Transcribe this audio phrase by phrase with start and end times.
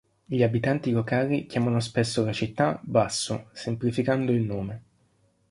[0.25, 4.81] Gli abitanti locali chiamano spesso la città "Basso", semplificando il nome.